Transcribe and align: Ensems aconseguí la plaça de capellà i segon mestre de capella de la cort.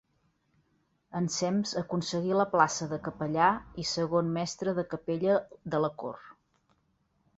Ensems 1.19 1.73
aconseguí 1.81 2.33
la 2.39 2.47
plaça 2.55 2.87
de 2.93 2.99
capellà 3.09 3.49
i 3.83 3.87
segon 3.93 4.35
mestre 4.39 4.75
de 4.81 4.87
capella 4.95 5.37
de 5.75 5.83
la 5.87 5.93
cort. 6.05 6.33